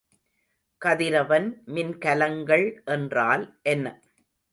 [0.81, 2.65] கதிரவன் மின்கலங்கள்
[2.85, 3.85] என்றால் என்ன?